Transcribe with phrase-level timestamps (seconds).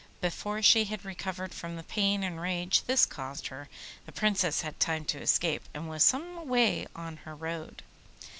[0.19, 3.69] Before she had recovered from the pain and rage this caused her,
[4.07, 7.83] the Princess had time to escape, and was some way on her road.